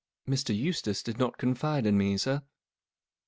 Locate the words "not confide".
1.19-1.85